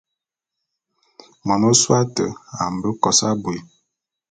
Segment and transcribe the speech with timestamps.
[1.45, 2.25] Mon ôsôé ate
[2.61, 3.57] a mbe kos abui.